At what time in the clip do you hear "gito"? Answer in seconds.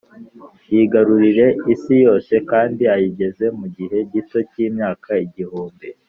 4.11-4.37